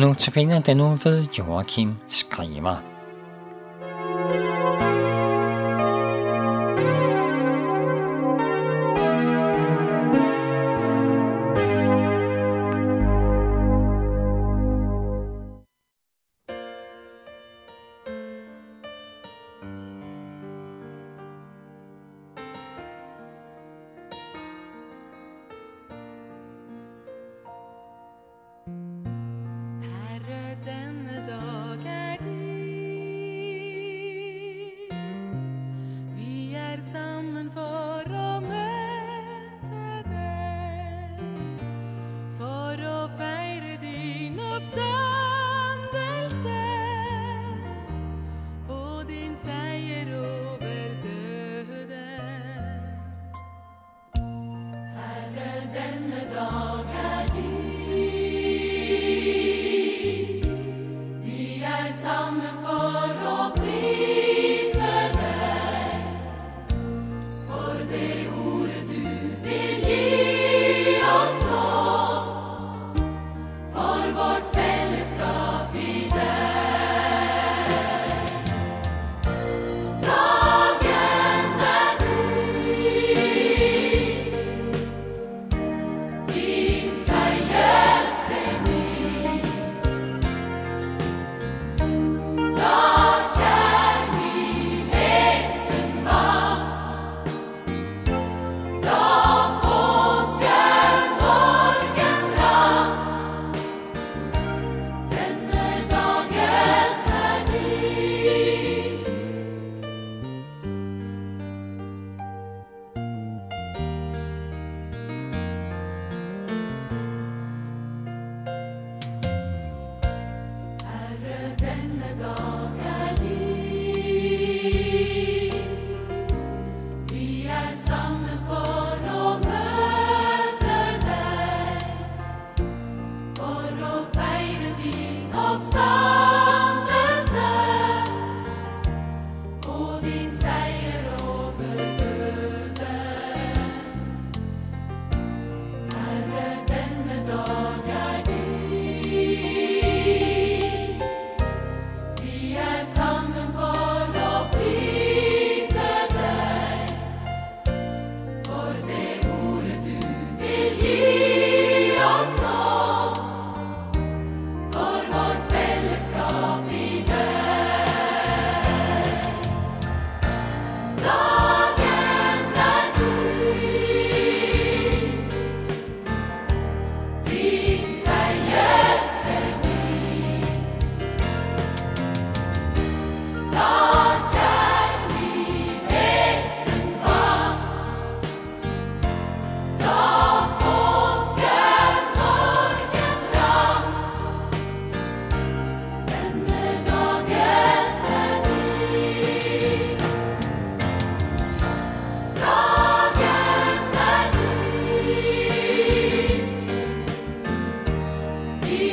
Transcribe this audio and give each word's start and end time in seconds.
Nu 0.00 0.14
tabiner 0.14 0.60
den 0.60 0.76
nu 0.76 0.98
ved 1.04 1.26
Joachim 1.38 1.96
Skriver. 2.08 2.89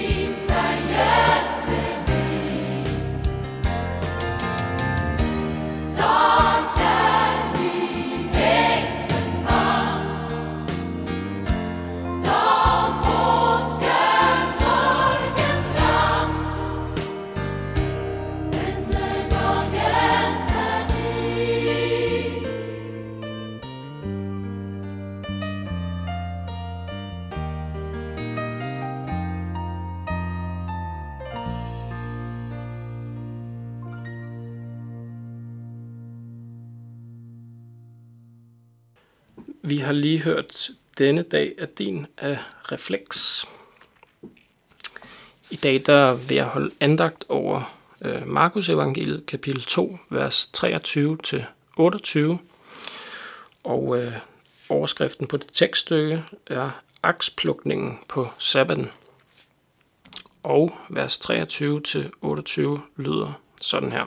inside. 0.09 0.66
Vi 39.67 39.77
har 39.77 39.93
lige 39.93 40.19
hørt 40.19 40.69
denne 40.97 41.21
dag 41.21 41.53
af 41.57 41.67
din 41.67 42.07
af 42.17 42.39
Reflex. 42.71 43.43
I 45.51 45.55
dag 45.55 45.81
der 45.85 46.27
vil 46.27 46.35
jeg 46.35 46.45
holde 46.45 46.71
andagt 46.79 47.25
over 47.29 47.77
øh, 48.01 48.27
Markus 48.27 48.69
evangeliet 48.69 49.25
kapitel 49.25 49.63
2, 49.63 49.97
vers 50.09 50.49
23-28. 50.57 52.19
Og 53.63 53.97
øh, 53.97 54.13
overskriften 54.69 55.27
på 55.27 55.37
det 55.37 55.47
tekststykke 55.53 56.23
er 56.45 56.69
aksplukningen 57.03 57.99
på 58.09 58.27
sabbaten. 58.39 58.89
Og 60.43 60.71
vers 60.89 61.19
23-28 61.19 62.79
lyder 62.95 63.41
sådan 63.61 63.91
her. 63.91 64.05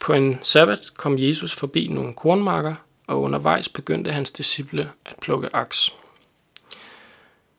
På 0.00 0.12
en 0.12 0.38
sabbat 0.42 0.80
kom 0.94 1.18
Jesus 1.18 1.56
forbi 1.56 1.88
nogle 1.88 2.14
kornmarker, 2.14 2.74
og 3.06 3.22
undervejs 3.22 3.68
begyndte 3.68 4.12
hans 4.12 4.30
disciple 4.30 4.90
at 5.04 5.16
plukke 5.22 5.56
aks. 5.56 5.90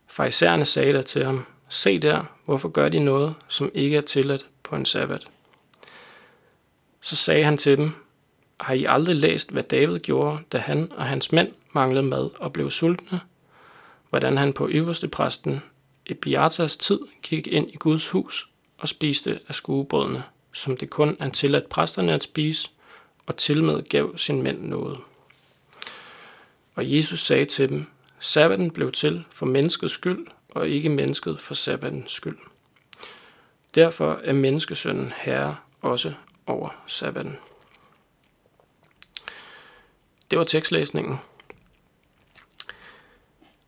Farisæerne 0.07 0.65
sagde 0.65 0.93
der 0.93 1.01
til 1.01 1.25
ham, 1.25 1.45
se 1.69 1.99
der, 1.99 2.23
hvorfor 2.45 2.69
gør 2.69 2.89
de 2.89 2.99
noget, 2.99 3.35
som 3.47 3.71
ikke 3.73 3.97
er 3.97 4.01
tilladt 4.01 4.47
på 4.63 4.75
en 4.75 4.85
sabbat? 4.85 5.27
Så 7.01 7.15
sagde 7.15 7.43
han 7.43 7.57
til 7.57 7.77
dem, 7.77 7.91
har 8.59 8.73
I 8.73 8.85
aldrig 8.85 9.15
læst, 9.15 9.51
hvad 9.51 9.63
David 9.63 9.99
gjorde, 9.99 10.39
da 10.51 10.57
han 10.57 10.91
og 10.91 11.05
hans 11.05 11.31
mænd 11.31 11.51
manglede 11.73 12.03
mad 12.03 12.29
og 12.39 12.53
blev 12.53 12.71
sultne? 12.71 13.19
Hvordan 14.09 14.37
han 14.37 14.53
på 14.53 14.67
øverste 14.67 15.07
præsten 15.07 15.61
Ebiatas 16.05 16.77
tid 16.77 16.99
gik 17.21 17.47
ind 17.47 17.69
i 17.69 17.75
Guds 17.75 18.09
hus 18.09 18.49
og 18.77 18.87
spiste 18.87 19.39
af 19.47 19.55
skuebrødene, 19.55 20.23
som 20.53 20.77
det 20.77 20.89
kun 20.89 21.17
er 21.19 21.29
tilladt 21.29 21.69
præsterne 21.69 22.13
at 22.13 22.23
spise, 22.23 22.69
og 23.25 23.37
tilmed 23.37 23.83
gav 23.83 24.17
sin 24.17 24.41
mænd 24.41 24.61
noget. 24.61 24.97
Og 26.75 26.95
Jesus 26.95 27.19
sagde 27.19 27.45
til 27.45 27.69
dem, 27.69 27.85
Sabbaten 28.19 28.71
blev 28.71 28.91
til 28.91 29.25
for 29.29 29.45
menneskets 29.45 29.93
skyld, 29.93 30.27
og 30.49 30.69
ikke 30.69 30.89
mennesket 30.89 31.39
for 31.39 31.53
sabbatens 31.53 32.11
skyld. 32.11 32.37
Derfor 33.75 34.19
er 34.23 34.33
menneskesønnen 34.33 35.13
herre 35.17 35.55
også 35.81 36.13
over 36.47 36.69
sabbaten. 36.87 37.37
Det 40.31 40.37
var 40.37 40.43
tekstlæsningen. 40.43 41.17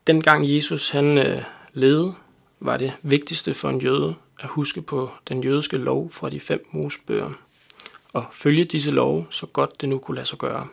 Dengang 0.06 0.54
Jesus 0.54 0.90
han 0.90 1.18
øh, 1.18 1.42
levede, 1.72 2.14
var 2.60 2.76
det 2.76 2.92
vigtigste 3.02 3.54
for 3.54 3.68
en 3.68 3.80
jøde 3.80 4.14
at 4.40 4.48
huske 4.48 4.82
på 4.82 5.10
den 5.28 5.44
jødiske 5.44 5.76
lov 5.76 6.10
fra 6.10 6.30
de 6.30 6.40
fem 6.40 6.68
Mosebøger 6.72 7.32
og 8.12 8.24
følge 8.32 8.64
disse 8.64 8.90
love 8.90 9.26
så 9.30 9.46
godt 9.46 9.80
det 9.80 9.88
nu 9.88 9.98
kunne 9.98 10.14
lade 10.14 10.26
sig 10.26 10.38
gøre. 10.38 10.68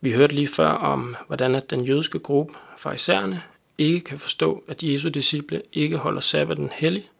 Vi 0.00 0.12
hørte 0.12 0.34
lige 0.34 0.48
før 0.48 0.68
om, 0.68 1.16
hvordan 1.26 1.54
at 1.54 1.70
den 1.70 1.84
jødiske 1.84 2.18
gruppe, 2.18 2.54
farisæerne, 2.76 3.42
ikke 3.78 4.00
kan 4.00 4.18
forstå, 4.18 4.64
at 4.68 4.82
Jesu 4.82 5.08
disciple 5.08 5.62
ikke 5.72 5.96
holder 5.96 6.20
sabbaten 6.20 6.70
hellig, 6.72 7.10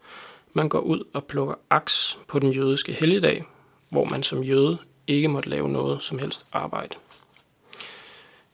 man 0.53 0.69
går 0.69 0.79
ud 0.79 1.05
og 1.13 1.25
plukker 1.25 1.55
aks 1.71 2.19
på 2.29 2.39
den 2.39 2.53
jødiske 2.53 2.93
helligdag, 2.93 3.45
hvor 3.89 4.05
man 4.05 4.23
som 4.23 4.43
jøde 4.43 4.79
ikke 5.07 5.29
måtte 5.29 5.51
lave 5.51 5.69
noget 5.69 6.03
som 6.03 6.19
helst 6.19 6.47
arbejde. 6.53 6.97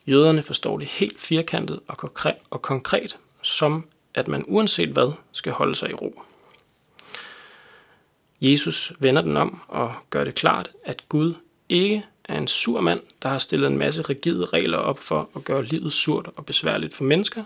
Jøderne 0.06 0.42
forstår 0.42 0.78
det 0.78 0.86
helt 0.86 1.20
firkantet 1.20 1.80
og 1.88 1.96
konkret, 1.96 2.34
og 2.50 2.62
konkret 2.62 3.18
som, 3.42 3.84
at 4.14 4.28
man 4.28 4.44
uanset 4.48 4.88
hvad 4.88 5.12
skal 5.32 5.52
holde 5.52 5.74
sig 5.74 5.90
i 5.90 5.94
ro. 5.94 6.22
Jesus 8.40 8.92
vender 8.98 9.22
den 9.22 9.36
om 9.36 9.60
og 9.68 9.94
gør 10.10 10.24
det 10.24 10.34
klart, 10.34 10.70
at 10.84 11.04
Gud 11.08 11.34
ikke 11.68 12.04
er 12.24 12.38
en 12.38 12.48
sur 12.48 12.80
mand, 12.80 13.00
der 13.22 13.28
har 13.28 13.38
stillet 13.38 13.66
en 13.66 13.78
masse 13.78 14.02
rigide 14.02 14.44
regler 14.44 14.78
op 14.78 14.98
for 14.98 15.28
at 15.36 15.44
gøre 15.44 15.64
livet 15.64 15.92
surt 15.92 16.28
og 16.36 16.46
besværligt 16.46 16.94
for 16.94 17.04
mennesker, 17.04 17.44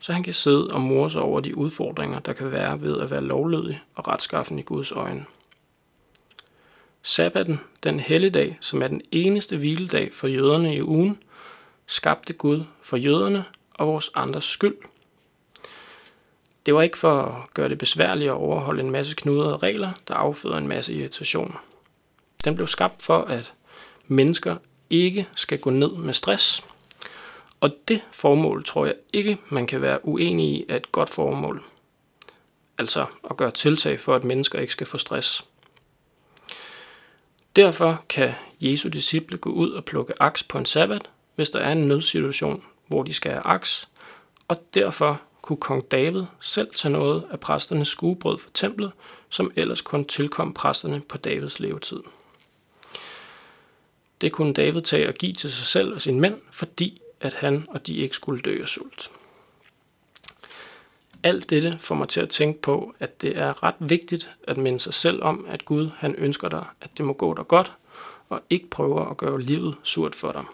så 0.00 0.12
han 0.12 0.22
kan 0.22 0.34
sidde 0.34 0.70
og 0.70 0.80
more 0.80 1.10
sig 1.10 1.22
over 1.22 1.40
de 1.40 1.56
udfordringer, 1.56 2.18
der 2.18 2.32
kan 2.32 2.52
være 2.52 2.82
ved 2.82 3.00
at 3.00 3.10
være 3.10 3.22
lovlydig 3.22 3.80
og 3.94 4.08
retskaffen 4.08 4.58
i 4.58 4.62
Guds 4.62 4.92
øjne. 4.92 5.24
Sabbaten, 7.02 7.60
den 7.82 8.00
helligdag, 8.00 8.58
som 8.60 8.82
er 8.82 8.88
den 8.88 9.02
eneste 9.12 9.56
hviledag 9.56 10.10
for 10.14 10.28
jøderne 10.28 10.76
i 10.76 10.82
ugen, 10.82 11.18
skabte 11.86 12.32
Gud 12.32 12.64
for 12.82 12.96
jøderne 12.96 13.44
og 13.74 13.86
vores 13.86 14.10
andres 14.14 14.44
skyld. 14.44 14.76
Det 16.66 16.74
var 16.74 16.82
ikke 16.82 16.98
for 16.98 17.22
at 17.22 17.54
gøre 17.54 17.68
det 17.68 17.78
besværligt 17.78 18.30
at 18.30 18.36
overholde 18.36 18.84
en 18.84 18.90
masse 18.90 19.16
knudrede 19.16 19.56
regler, 19.56 19.92
der 20.08 20.14
afføder 20.14 20.56
en 20.56 20.68
masse 20.68 20.94
irritation. 20.94 21.56
Den 22.44 22.54
blev 22.54 22.66
skabt 22.66 23.02
for, 23.02 23.18
at 23.18 23.54
mennesker 24.10 24.56
ikke 24.90 25.28
skal 25.36 25.58
gå 25.58 25.70
ned 25.70 25.92
med 25.92 26.12
stress. 26.12 26.64
Og 27.60 27.70
det 27.88 28.00
formål 28.12 28.64
tror 28.64 28.86
jeg 28.86 28.94
ikke, 29.12 29.38
man 29.48 29.66
kan 29.66 29.82
være 29.82 30.06
uenig 30.06 30.46
i 30.46 30.64
er 30.68 30.76
et 30.76 30.92
godt 30.92 31.10
formål. 31.10 31.62
Altså 32.78 33.06
at 33.30 33.36
gøre 33.36 33.50
tiltag 33.50 34.00
for, 34.00 34.14
at 34.14 34.24
mennesker 34.24 34.58
ikke 34.58 34.72
skal 34.72 34.86
få 34.86 34.98
stress. 34.98 35.44
Derfor 37.56 38.04
kan 38.08 38.30
Jesu 38.60 38.88
disciple 38.88 39.38
gå 39.38 39.50
ud 39.50 39.70
og 39.70 39.84
plukke 39.84 40.22
aks 40.22 40.42
på 40.42 40.58
en 40.58 40.66
sabbat, 40.66 41.10
hvis 41.34 41.50
der 41.50 41.58
er 41.58 41.72
en 41.72 41.88
nødsituation, 41.88 42.62
hvor 42.86 43.02
de 43.02 43.14
skal 43.14 43.32
have 43.32 43.46
aks, 43.46 43.88
og 44.48 44.56
derfor 44.74 45.20
kunne 45.42 45.56
kong 45.56 45.90
David 45.90 46.24
selv 46.40 46.74
tage 46.74 46.92
noget 46.92 47.24
af 47.30 47.40
præsternes 47.40 47.88
skuebrød 47.88 48.38
for 48.38 48.50
templet, 48.54 48.92
som 49.28 49.52
ellers 49.56 49.80
kun 49.80 50.04
tilkom 50.04 50.54
præsterne 50.54 51.00
på 51.00 51.16
Davids 51.16 51.60
levetid. 51.60 52.00
Det 54.20 54.32
kunne 54.32 54.54
David 54.54 54.82
tage 54.82 55.08
og 55.08 55.14
give 55.14 55.32
til 55.32 55.52
sig 55.52 55.66
selv 55.66 55.94
og 55.94 56.02
sine 56.02 56.20
mænd, 56.20 56.40
fordi 56.50 57.00
at 57.20 57.34
han 57.34 57.66
og 57.68 57.86
de 57.86 57.96
ikke 57.96 58.16
skulle 58.16 58.42
dø 58.42 58.62
af 58.62 58.68
sult. 58.68 59.10
Alt 61.22 61.50
dette 61.50 61.76
får 61.80 61.94
mig 61.94 62.08
til 62.08 62.20
at 62.20 62.28
tænke 62.28 62.62
på, 62.62 62.94
at 62.98 63.22
det 63.22 63.38
er 63.38 63.62
ret 63.62 63.74
vigtigt 63.78 64.30
at 64.48 64.56
minde 64.56 64.80
sig 64.80 64.94
selv 64.94 65.22
om, 65.22 65.46
at 65.48 65.64
Gud 65.64 65.90
han 65.96 66.14
ønsker 66.14 66.48
dig, 66.48 66.64
at 66.80 66.90
det 66.96 67.04
må 67.04 67.12
gå 67.12 67.34
dig 67.34 67.48
godt, 67.48 67.72
og 68.28 68.42
ikke 68.50 68.70
prøver 68.70 69.10
at 69.10 69.16
gøre 69.16 69.40
livet 69.40 69.76
surt 69.82 70.14
for 70.14 70.32
dig. 70.32 70.44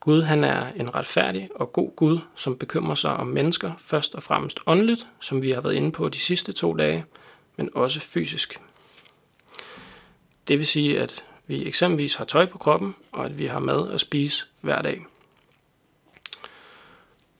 Gud 0.00 0.22
han 0.22 0.44
er 0.44 0.72
en 0.76 0.94
retfærdig 0.94 1.48
og 1.54 1.72
god 1.72 1.96
Gud, 1.96 2.18
som 2.34 2.58
bekymrer 2.58 2.94
sig 2.94 3.16
om 3.16 3.26
mennesker 3.26 3.72
først 3.78 4.14
og 4.14 4.22
fremmest 4.22 4.60
åndeligt, 4.66 5.06
som 5.20 5.42
vi 5.42 5.50
har 5.50 5.60
været 5.60 5.74
inde 5.74 5.92
på 5.92 6.08
de 6.08 6.18
sidste 6.18 6.52
to 6.52 6.74
dage, 6.74 7.04
men 7.56 7.70
også 7.74 8.00
fysisk. 8.00 8.60
Det 10.48 10.58
vil 10.58 10.66
sige, 10.66 11.00
at 11.00 11.24
vi 11.48 11.66
eksempelvis 11.66 12.14
har 12.14 12.24
tøj 12.24 12.46
på 12.46 12.58
kroppen, 12.58 12.94
og 13.12 13.24
at 13.24 13.38
vi 13.38 13.46
har 13.46 13.58
mad 13.58 13.92
at 13.92 14.00
spise 14.00 14.46
hver 14.60 14.82
dag. 14.82 15.06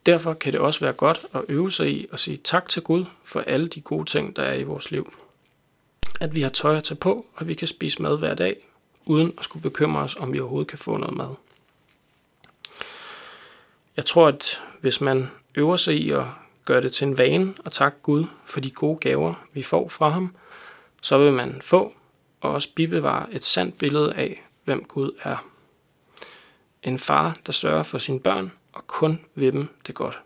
Derfor 0.06 0.34
kan 0.34 0.52
det 0.52 0.60
også 0.60 0.80
være 0.80 0.92
godt 0.92 1.26
at 1.34 1.44
øve 1.48 1.70
sig 1.72 1.90
i 1.90 2.06
at 2.12 2.20
sige 2.20 2.36
tak 2.36 2.68
til 2.68 2.82
Gud 2.82 3.04
for 3.24 3.40
alle 3.40 3.68
de 3.68 3.80
gode 3.80 4.04
ting, 4.04 4.36
der 4.36 4.42
er 4.42 4.54
i 4.54 4.62
vores 4.62 4.90
liv. 4.90 5.12
At 6.20 6.36
vi 6.36 6.42
har 6.42 6.48
tøj 6.48 6.76
at 6.76 6.84
tage 6.84 6.98
på, 6.98 7.26
og 7.34 7.40
at 7.40 7.48
vi 7.48 7.54
kan 7.54 7.68
spise 7.68 8.02
mad 8.02 8.18
hver 8.18 8.34
dag, 8.34 8.56
uden 9.06 9.34
at 9.38 9.44
skulle 9.44 9.62
bekymre 9.62 10.02
os, 10.02 10.16
om 10.16 10.32
vi 10.32 10.40
overhovedet 10.40 10.68
kan 10.68 10.78
få 10.78 10.96
noget 10.96 11.16
mad. 11.16 11.34
Jeg 13.96 14.04
tror, 14.04 14.28
at 14.28 14.62
hvis 14.80 15.00
man 15.00 15.30
øver 15.54 15.76
sig 15.76 15.94
i 15.94 16.10
at 16.10 16.24
gøre 16.64 16.80
det 16.80 16.92
til 16.92 17.06
en 17.06 17.18
vane 17.18 17.54
og 17.64 17.72
takke 17.72 17.98
Gud 18.02 18.24
for 18.44 18.60
de 18.60 18.70
gode 18.70 18.98
gaver, 18.98 19.34
vi 19.52 19.62
får 19.62 19.88
fra 19.88 20.08
ham, 20.08 20.36
så 21.02 21.18
vil 21.18 21.32
man 21.32 21.60
få 21.62 21.92
og 22.40 22.50
også 22.50 22.68
bibevare 22.74 23.34
et 23.34 23.44
sandt 23.44 23.78
billede 23.78 24.14
af, 24.14 24.42
hvem 24.64 24.84
Gud 24.84 25.10
er. 25.22 25.48
En 26.82 26.98
far, 26.98 27.36
der 27.46 27.52
sørger 27.52 27.82
for 27.82 27.98
sine 27.98 28.20
børn 28.20 28.52
og 28.72 28.86
kun 28.86 29.20
ved 29.34 29.52
dem 29.52 29.68
det 29.86 29.94
godt. 29.94 30.18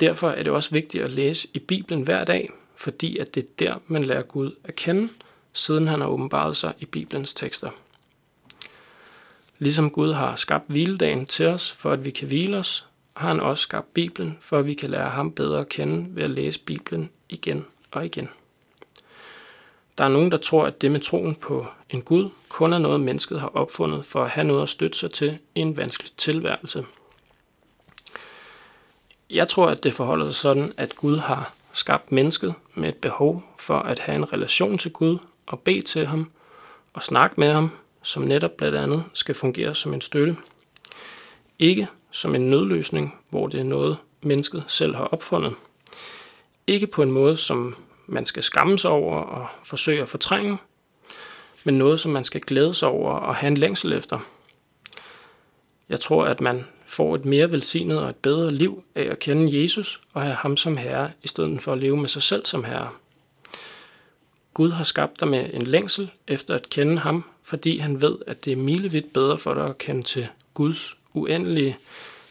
Derfor 0.00 0.30
er 0.30 0.42
det 0.42 0.52
også 0.52 0.70
vigtigt 0.70 1.04
at 1.04 1.10
læse 1.10 1.48
i 1.54 1.58
Bibelen 1.58 2.02
hver 2.02 2.24
dag, 2.24 2.50
fordi 2.76 3.18
at 3.18 3.34
det 3.34 3.42
er 3.42 3.48
der, 3.58 3.78
man 3.86 4.04
lærer 4.04 4.22
Gud 4.22 4.54
at 4.64 4.76
kende, 4.76 5.08
siden 5.52 5.88
han 5.88 6.00
har 6.00 6.08
åbenbaret 6.08 6.56
sig 6.56 6.74
i 6.78 6.86
Bibelens 6.86 7.34
tekster. 7.34 7.70
Ligesom 9.58 9.90
Gud 9.90 10.12
har 10.12 10.36
skabt 10.36 10.64
hviledagen 10.68 11.26
til 11.26 11.46
os, 11.46 11.72
for 11.72 11.90
at 11.90 12.04
vi 12.04 12.10
kan 12.10 12.28
hvile 12.28 12.58
os, 12.58 12.86
har 13.16 13.28
han 13.28 13.40
også 13.40 13.62
skabt 13.62 13.94
Bibelen, 13.94 14.36
for 14.40 14.58
at 14.58 14.66
vi 14.66 14.74
kan 14.74 14.90
lære 14.90 15.10
ham 15.10 15.32
bedre 15.32 15.60
at 15.60 15.68
kende 15.68 16.16
ved 16.16 16.22
at 16.22 16.30
læse 16.30 16.60
Bibelen 16.60 17.10
igen 17.28 17.66
og 17.90 18.04
igen. 18.04 18.28
Der 19.98 20.04
er 20.04 20.08
nogen, 20.08 20.30
der 20.30 20.36
tror, 20.36 20.66
at 20.66 20.82
det 20.82 20.92
med 20.92 21.00
troen 21.00 21.34
på 21.34 21.66
en 21.90 22.02
Gud 22.02 22.30
kun 22.48 22.72
er 22.72 22.78
noget, 22.78 23.00
mennesket 23.00 23.40
har 23.40 23.48
opfundet 23.54 24.04
for 24.04 24.24
at 24.24 24.30
have 24.30 24.46
noget 24.46 24.62
at 24.62 24.68
støtte 24.68 24.98
sig 24.98 25.10
til 25.10 25.38
i 25.54 25.60
en 25.60 25.76
vanskelig 25.76 26.12
tilværelse. 26.16 26.84
Jeg 29.30 29.48
tror, 29.48 29.66
at 29.66 29.84
det 29.84 29.94
forholder 29.94 30.26
sig 30.26 30.34
sådan, 30.34 30.72
at 30.76 30.96
Gud 30.96 31.16
har 31.16 31.54
skabt 31.72 32.12
mennesket 32.12 32.54
med 32.74 32.88
et 32.88 32.96
behov 32.96 33.44
for 33.58 33.78
at 33.78 33.98
have 33.98 34.16
en 34.16 34.32
relation 34.32 34.78
til 34.78 34.92
Gud 34.92 35.18
og 35.46 35.60
bede 35.60 35.82
til 35.82 36.06
ham 36.06 36.30
og 36.92 37.02
snakke 37.02 37.34
med 37.40 37.52
ham, 37.52 37.70
som 38.02 38.22
netop 38.22 38.50
blandt 38.50 38.76
andet 38.76 39.04
skal 39.12 39.34
fungere 39.34 39.74
som 39.74 39.94
en 39.94 40.00
støtte. 40.00 40.36
Ikke 41.58 41.88
som 42.10 42.34
en 42.34 42.50
nødløsning, 42.50 43.14
hvor 43.30 43.46
det 43.46 43.60
er 43.60 43.64
noget, 43.64 43.96
mennesket 44.22 44.64
selv 44.66 44.94
har 44.94 45.04
opfundet. 45.04 45.54
Ikke 46.66 46.86
på 46.86 47.02
en 47.02 47.12
måde, 47.12 47.36
som 47.36 47.76
man 48.06 48.24
skal 48.24 48.42
skamme 48.42 48.78
sig 48.78 48.90
over 48.90 49.16
og 49.16 49.46
forsøge 49.64 50.02
at 50.02 50.08
fortrænge, 50.08 50.58
men 51.64 51.78
noget, 51.78 52.00
som 52.00 52.12
man 52.12 52.24
skal 52.24 52.40
glæde 52.40 52.74
sig 52.74 52.88
over 52.88 53.12
og 53.12 53.36
have 53.36 53.48
en 53.48 53.56
længsel 53.56 53.92
efter. 53.92 54.18
Jeg 55.88 56.00
tror, 56.00 56.24
at 56.24 56.40
man 56.40 56.66
får 56.86 57.14
et 57.14 57.24
mere 57.24 57.50
velsignet 57.50 57.98
og 57.98 58.08
et 58.08 58.16
bedre 58.16 58.50
liv 58.50 58.84
af 58.94 59.02
at 59.02 59.18
kende 59.18 59.62
Jesus 59.62 60.00
og 60.12 60.22
have 60.22 60.34
ham 60.34 60.56
som 60.56 60.76
herre, 60.76 61.10
i 61.22 61.28
stedet 61.28 61.62
for 61.62 61.72
at 61.72 61.78
leve 61.78 61.96
med 61.96 62.08
sig 62.08 62.22
selv 62.22 62.46
som 62.46 62.64
herre. 62.64 62.90
Gud 64.54 64.70
har 64.70 64.84
skabt 64.84 65.20
dig 65.20 65.28
med 65.28 65.50
en 65.52 65.62
længsel 65.62 66.10
efter 66.28 66.54
at 66.54 66.68
kende 66.68 66.98
ham, 66.98 67.24
fordi 67.42 67.78
han 67.78 68.02
ved, 68.02 68.18
at 68.26 68.44
det 68.44 68.52
er 68.52 68.56
milevidt 68.56 69.12
bedre 69.12 69.38
for 69.38 69.54
dig 69.54 69.66
at 69.66 69.78
kende 69.78 70.02
til 70.02 70.28
Guds 70.54 70.96
uendelige 71.14 71.76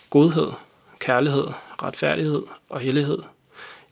godhed, 0.10 0.52
kærlighed, 1.00 1.48
retfærdighed 1.84 2.44
og 2.70 2.80
hellighed, 2.80 3.20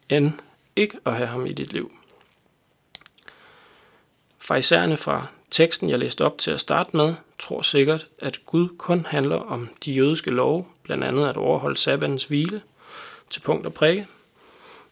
end 0.09 0.31
ikke 0.79 0.97
at 1.05 1.15
have 1.15 1.27
ham 1.27 1.45
i 1.45 1.53
dit 1.53 1.73
liv. 1.73 1.91
Farisæerne 4.37 4.97
fra 4.97 5.27
teksten, 5.51 5.89
jeg 5.89 5.99
læste 5.99 6.25
op 6.25 6.37
til 6.37 6.51
at 6.51 6.59
starte 6.59 6.97
med, 6.97 7.15
tror 7.39 7.61
sikkert, 7.61 8.07
at 8.19 8.39
Gud 8.45 8.69
kun 8.77 9.05
handler 9.05 9.35
om 9.35 9.69
de 9.85 9.93
jødiske 9.93 10.31
love, 10.31 10.65
blandt 10.83 11.03
andet 11.03 11.27
at 11.27 11.37
overholde 11.37 11.77
sabbatens 11.77 12.25
hvile 12.25 12.61
til 13.29 13.39
punkt 13.39 13.65
og 13.65 13.73
prikke. 13.73 14.07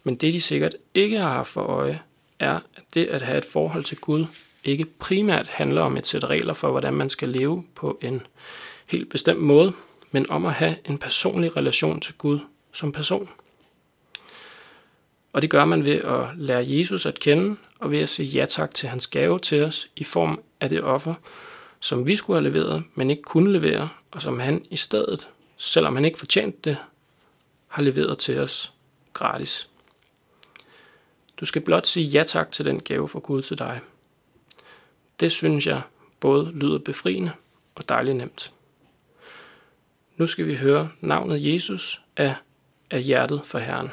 Men 0.04 0.16
det 0.16 0.34
de 0.34 0.42
sikkert 0.42 0.76
ikke 0.94 1.18
har 1.18 1.30
haft 1.30 1.48
for 1.48 1.62
øje, 1.62 2.02
er, 2.40 2.56
at 2.56 2.84
det 2.94 3.06
at 3.06 3.22
have 3.22 3.38
et 3.38 3.46
forhold 3.46 3.84
til 3.84 3.98
Gud 3.98 4.26
ikke 4.64 4.86
primært 4.86 5.48
handler 5.48 5.82
om 5.82 5.98
et 5.98 6.08
sæt 6.08 6.24
regler 6.24 6.54
for, 6.54 6.72
hvordan 6.72 6.94
man 6.94 7.10
skal 7.10 7.30
leve 7.30 7.64
på 7.76 8.00
en 8.02 8.22
helt 8.88 9.10
bestemt 9.10 9.42
måde, 9.42 9.74
men 10.12 10.30
om 10.30 10.46
at 10.46 10.54
have 10.54 10.76
en 10.86 10.98
personlig 10.98 11.58
relation 11.58 12.00
til 12.00 12.14
Gud 12.18 12.40
som 12.72 12.92
person. 12.92 13.30
Og 15.34 15.42
det 15.42 15.50
gør 15.50 15.66
man 15.66 15.86
ved 15.86 15.96
at 15.96 16.26
lære 16.36 16.66
Jesus 16.68 17.06
at 17.06 17.20
kende, 17.20 17.56
og 17.80 17.92
ved 17.92 18.00
at 18.00 18.10
sige 18.10 18.30
ja 18.30 18.46
tak 18.46 18.74
til 18.74 18.90
hans 18.90 19.08
gave 19.08 19.40
til 19.40 19.64
os 19.64 19.88
i 19.96 20.04
form 20.04 20.42
af 20.62 20.70
det 20.70 20.84
offer, 20.84 21.14
som 21.80 22.08
vi 22.08 22.16
skulle 22.16 22.42
have 22.42 22.54
leveret, 22.54 22.84
men 22.96 23.10
ikke 23.10 23.24
kunne 23.24 23.52
levere, 23.52 23.90
og 24.12 24.22
som 24.22 24.40
han 24.40 24.66
i 24.70 24.78
stedet, 24.78 25.30
selvom 25.58 25.96
han 25.96 26.06
ikke 26.06 26.20
fortjente 26.20 26.60
det, 26.64 26.78
har 27.68 27.84
leveret 27.84 28.18
til 28.18 28.40
os 28.40 28.74
gratis. 29.14 29.70
Du 31.40 31.46
skal 31.46 31.62
blot 31.62 31.86
sige 31.86 32.08
ja 32.08 32.24
tak 32.24 32.52
til 32.52 32.66
den 32.66 32.80
gave 32.80 33.10
fra 33.10 33.20
Gud 33.20 33.42
til 33.42 33.58
dig. 33.58 33.80
Det 35.20 35.32
synes 35.32 35.68
jeg 35.68 35.82
både 36.20 36.52
lyder 36.52 36.78
befriende 36.78 37.32
og 37.76 37.90
dejligt 37.90 38.18
nemt. 38.18 38.54
Nu 40.18 40.28
skal 40.28 40.48
vi 40.48 40.56
høre 40.56 40.90
navnet 41.02 41.54
Jesus 41.54 42.02
af, 42.18 42.36
af 42.92 43.04
hjertet 43.04 43.42
for 43.46 43.60
Herren. 43.60 43.90